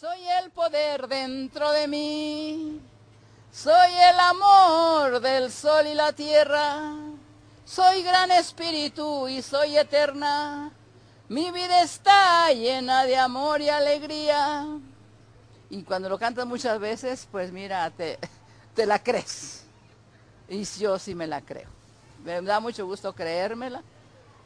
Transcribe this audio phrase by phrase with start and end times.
[0.00, 2.80] Soy el poder dentro de mí,
[3.52, 6.94] soy el amor del sol y la tierra,
[7.66, 10.72] soy gran espíritu y soy eterna,
[11.28, 14.66] mi vida está llena de amor y alegría.
[15.68, 18.18] Y cuando lo cantas muchas veces, pues mira, te,
[18.74, 19.64] te la crees.
[20.48, 21.68] Y yo sí me la creo.
[22.24, 23.82] Me da mucho gusto creérmela,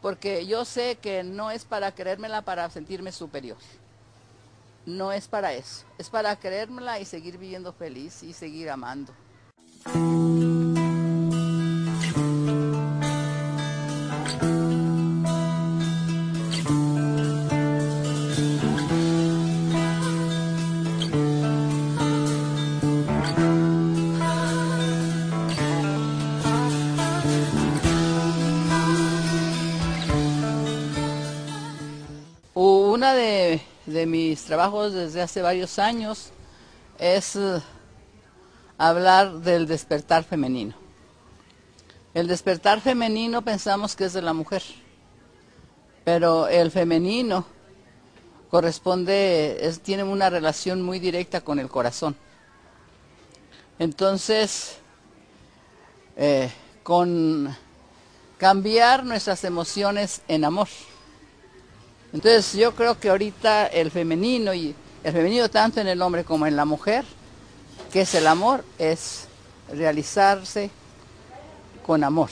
[0.00, 3.58] porque yo sé que no es para creérmela para sentirme superior
[4.86, 9.12] no es para eso, es para creérmela y seguir viviendo feliz y seguir amando.
[32.54, 36.30] Una de de mis trabajos desde hace varios años
[36.98, 37.60] es eh,
[38.78, 40.74] hablar del despertar femenino.
[42.14, 44.62] El despertar femenino pensamos que es de la mujer,
[46.04, 47.46] pero el femenino
[48.50, 52.14] corresponde, es, tiene una relación muy directa con el corazón.
[53.78, 54.76] Entonces,
[56.16, 56.52] eh,
[56.82, 57.56] con
[58.36, 60.68] cambiar nuestras emociones en amor.
[62.12, 66.46] Entonces yo creo que ahorita el femenino y el femenino tanto en el hombre como
[66.46, 67.04] en la mujer,
[67.90, 69.26] que es el amor, es
[69.72, 70.70] realizarse
[71.86, 72.28] con amor.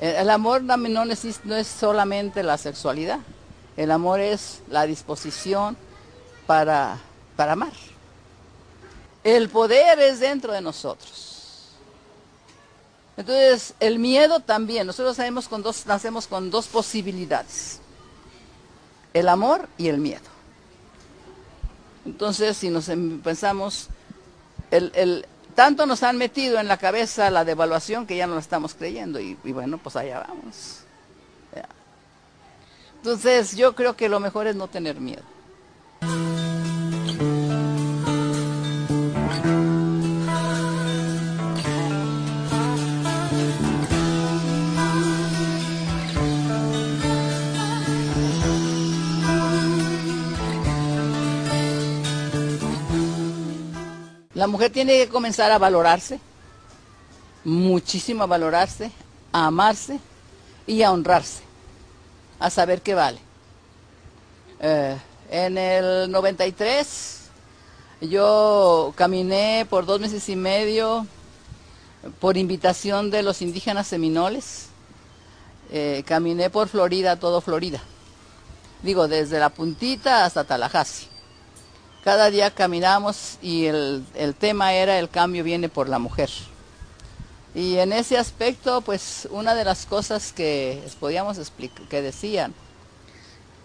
[0.00, 3.18] El, amor no, no, no es solamente la sexualidad,
[3.76, 5.76] el amor es la disposición
[6.46, 6.98] para,
[7.36, 7.72] para amar.
[9.22, 11.68] El poder es dentro de nosotros.
[13.18, 17.80] Entonces, el miedo también, nosotros nacemos con dos posibilidades
[19.14, 20.28] el amor y el miedo.
[22.06, 23.88] Entonces, si nos em, pensamos,
[25.54, 29.20] tanto nos han metido en la cabeza la devaluación que ya no la estamos creyendo
[29.20, 30.84] y, y bueno, pues allá vamos.
[33.02, 35.22] Entonces, yo creo que lo mejor es no tener miedo.
[54.40, 56.18] La mujer tiene que comenzar a valorarse,
[57.44, 58.90] muchísimo a valorarse,
[59.32, 60.00] a amarse
[60.66, 61.42] y a honrarse,
[62.38, 63.18] a saber qué vale.
[64.60, 64.96] Eh,
[65.30, 67.18] en el 93
[68.00, 71.06] yo caminé por dos meses y medio
[72.18, 74.68] por invitación de los indígenas seminoles.
[75.70, 77.82] Eh, caminé por Florida, todo Florida.
[78.82, 81.09] Digo, desde la puntita hasta Tallahassee.
[82.04, 84.04] Cada día caminamos y el,
[84.38, 86.30] tema era el cambio viene por la mujer.
[87.54, 92.54] Y en ese aspecto, pues una de las cosas que podíamos explicar, que decían,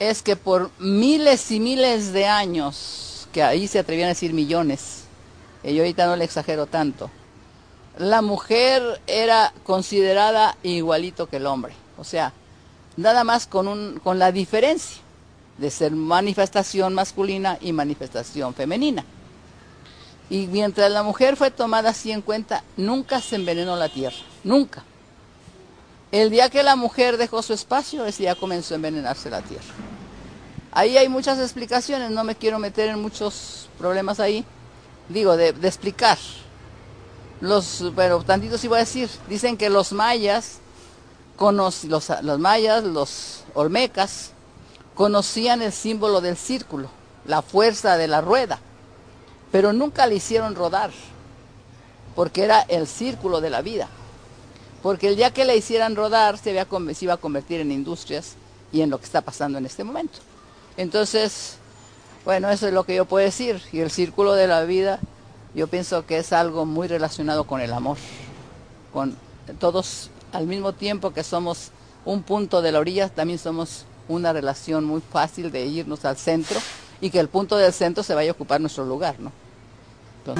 [0.00, 5.04] es que por miles y miles de años, que ahí se atrevían a decir millones,
[5.62, 7.10] y yo ahorita no le exagero tanto,
[7.98, 11.74] la mujer era considerada igualito que el hombre.
[11.98, 12.32] O sea,
[12.96, 15.03] nada más con, un, con la diferencia
[15.58, 19.04] de ser manifestación masculina y manifestación femenina.
[20.30, 24.82] Y mientras la mujer fue tomada así en cuenta, nunca se envenenó la tierra, nunca.
[26.10, 29.64] El día que la mujer dejó su espacio, ese día comenzó a envenenarse la tierra.
[30.72, 34.44] Ahí hay muchas explicaciones, no me quiero meter en muchos problemas ahí,
[35.08, 36.18] digo, de, explicar.
[37.40, 40.58] Los, pero tantito sí voy a decir, dicen que los mayas,
[41.38, 44.33] los, los mayas, los olmecas,
[44.94, 46.88] conocían el símbolo del círculo,
[47.26, 48.58] la fuerza de la rueda,
[49.50, 50.90] pero nunca le hicieron rodar,
[52.14, 53.88] porque era el círculo de la vida.
[54.82, 56.52] Porque el día que le hicieran rodar se,
[56.94, 58.34] se iba a convertir en industrias
[58.70, 60.18] y en lo que está pasando en este momento.
[60.76, 61.56] Entonces,
[62.24, 63.62] bueno, eso es lo que yo puedo decir.
[63.72, 64.98] Y el círculo de la vida,
[65.54, 67.96] yo pienso que es algo muy relacionado con el amor,
[68.92, 69.16] con
[69.58, 71.70] todos al mismo tiempo que somos
[72.04, 76.60] un punto de la orilla, también somos una relación muy fácil de irnos al centro
[77.00, 79.32] y que el punto del centro se vaya a ocupar nuestro lugar, ¿no?
[80.24, 80.38] Pues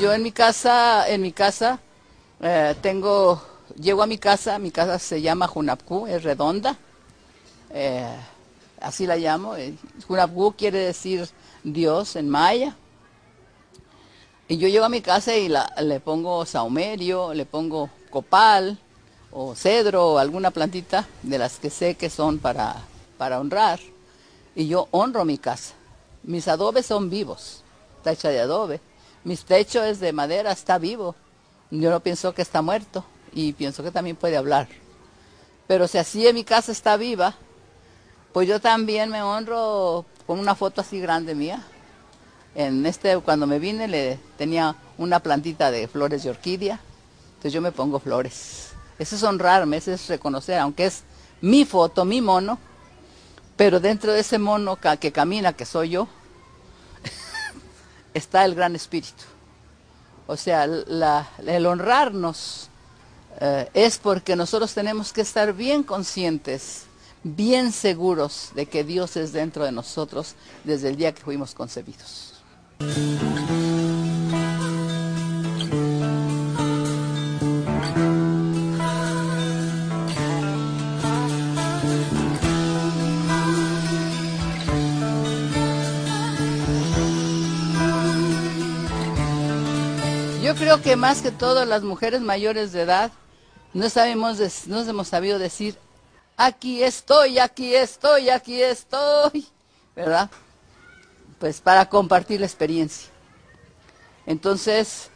[0.00, 1.80] yo en mi casa, en mi casa
[2.40, 3.42] eh, tengo,
[3.80, 6.76] llego a mi casa, mi casa se llama Junapcu, es redonda.
[7.70, 8.16] Eh,
[8.86, 9.54] así la llamo.
[10.06, 11.28] Junapgu quiere decir
[11.64, 12.76] Dios en maya.
[14.48, 18.78] Y yo llego a mi casa y la, le pongo saumerio, le pongo copal
[19.32, 22.76] o cedro o alguna plantita de las que sé que son para,
[23.18, 23.80] para honrar.
[24.54, 25.74] Y yo honro mi casa.
[26.22, 27.62] Mis adobes son vivos,
[27.98, 28.80] está hecha de adobe.
[29.24, 31.16] Mi techo es de madera, está vivo.
[31.72, 34.68] Yo no pienso que está muerto y pienso que también puede hablar.
[35.66, 37.34] Pero si así en mi casa está viva,
[38.36, 41.62] pues yo también me honro con una foto así grande mía.
[42.54, 46.78] En este, cuando me vine, le tenía una plantita de flores de orquídea.
[47.28, 48.72] Entonces yo me pongo flores.
[48.98, 51.04] Eso es honrarme, eso es reconocer, aunque es
[51.40, 52.58] mi foto, mi mono,
[53.56, 56.06] pero dentro de ese mono que camina, que soy yo,
[58.12, 59.24] está el gran espíritu.
[60.26, 62.68] O sea, el honrarnos
[63.40, 66.85] eh, es porque nosotros tenemos que estar bien conscientes,
[67.34, 72.34] bien seguros de que Dios es dentro de nosotros desde el día que fuimos concebidos.
[90.42, 93.10] Yo creo que más que todas las mujeres mayores de edad
[93.74, 94.38] no sabemos,
[94.68, 95.76] no hemos sabido decir,
[96.36, 99.46] aquí estoy, aquí estoy, aquí estoy,
[99.94, 100.30] ¿verdad?
[101.38, 103.10] Pues para compartir la experiencia.
[104.26, 105.10] Entonces,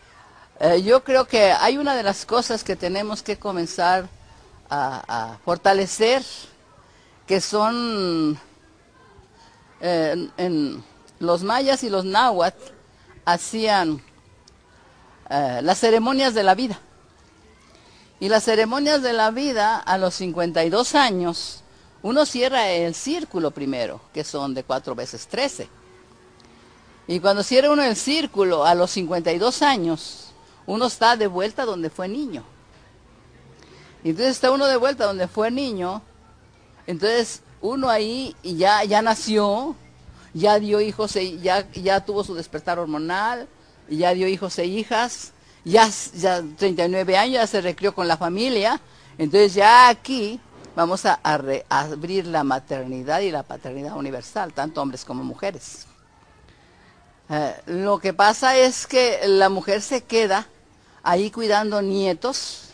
[0.61, 4.09] eh, yo creo que hay una de las cosas que tenemos que comenzar
[4.73, 6.23] a, fortalecer,
[7.27, 8.39] que son
[9.81, 10.85] eh, en
[11.19, 12.63] los mayas y los náhuatl
[13.25, 14.01] hacían
[15.29, 16.79] eh, las ceremonias de la vida.
[18.21, 21.63] Y las ceremonias de la vida a los 52 años,
[22.03, 25.69] uno cierra el círculo primero, que son de cuatro veces 13.
[27.07, 30.33] Y cuando cierra uno el círculo a los 52 años,
[30.67, 32.45] uno está de vuelta donde fue niño.
[34.05, 36.03] Y entonces está uno de vuelta donde fue niño,
[36.87, 39.75] entonces uno ahí ya, ya nació,
[40.35, 43.49] ya dio hijos, ya, ya tuvo su despertar hormonal,
[43.89, 45.33] ya dio hijos e hijas,
[45.65, 48.81] ya, ya 39 años, ya se recrió con la familia,
[49.19, 50.41] entonces ya aquí
[50.75, 51.21] vamos a,
[51.69, 55.87] abrir la maternidad y la paternidad universal, tanto hombres como mujeres.
[57.29, 60.47] Eh, lo que pasa es que la mujer se queda
[61.03, 62.71] ahí cuidando nietos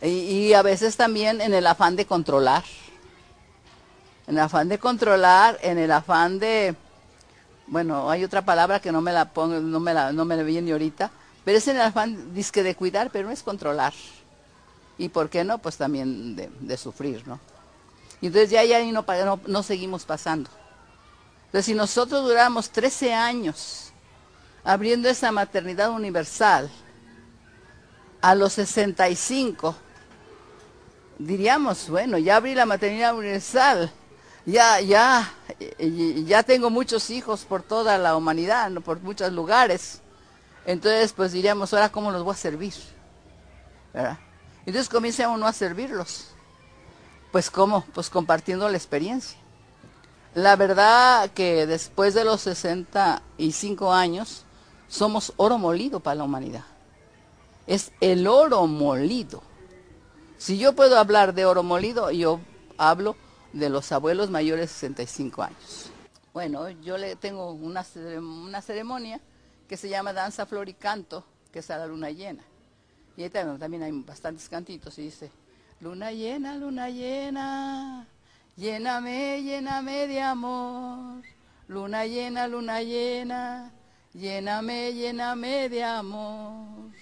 [0.00, 2.64] y, y, a veces también en el afán de controlar.
[4.26, 6.74] En el afán de controlar, en el afán de...
[7.66, 10.42] Bueno, hay otra palabra que no me la pongo, no me la, no me la
[10.42, 11.10] viene ahorita,
[11.46, 13.94] pero es el afán disque de cuidar, pero no es controlar.
[14.98, 17.38] Y por qué no, pues también de, sufrir, ¿no?
[18.20, 20.50] Y entonces ya ahí no, no, no, seguimos pasando.
[21.44, 23.92] Entonces si nosotros duramos 13 años
[24.64, 26.68] abriendo esa maternidad universal,
[28.20, 29.76] a los 65,
[31.16, 33.92] diríamos, bueno, ya abrí la maternidad universal,
[34.44, 35.32] ya, ya,
[36.24, 40.02] ya tengo muchos hijos por toda la humanidad, por muchos lugares.
[40.66, 42.74] Entonces, pues diríamos, ahora cómo los voy a servir.
[43.94, 44.18] ¿verdad?
[44.66, 46.32] Entonces comienza uno a servirlos.
[47.30, 49.38] Pues cómo, pues compartiendo la experiencia.
[50.34, 54.44] La verdad que después de los 65 años,
[54.88, 56.64] somos oro molido para la humanidad.
[57.66, 59.42] Es el oro molido.
[60.36, 62.40] Si yo puedo hablar de oro molido, yo
[62.76, 63.16] hablo
[63.52, 65.90] de los abuelos mayores de 65 años.
[66.34, 67.86] Bueno, yo le tengo una,
[68.18, 69.20] una ceremonia
[69.68, 72.42] que se llama Danza Flor y Canto, que es a la luna llena.
[73.16, 75.30] Y ahí también hay bastantes cantitos y dice,
[75.80, 78.06] luna llena, luna llena,
[78.56, 81.22] lléname, lléname de amor.
[81.68, 83.72] Luna llena, luna llena,
[84.12, 86.92] lléname, lléname de amor.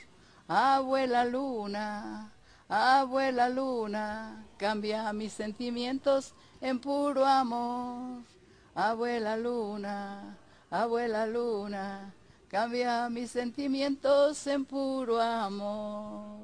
[0.47, 2.33] Abuela luna,
[2.69, 8.23] abuela luna, cambia mis sentimientos en puro amor.
[8.75, 10.37] Abuela luna,
[10.71, 12.15] abuela luna,
[12.55, 16.39] Cambia mis sentimientos en puro amor.